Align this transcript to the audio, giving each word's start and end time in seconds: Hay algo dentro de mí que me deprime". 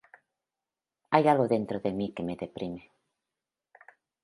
Hay 1.11 1.27
algo 1.27 1.47
dentro 1.47 1.79
de 1.79 1.91
mí 1.91 2.11
que 2.11 2.23
me 2.23 2.35
deprime". 2.35 2.89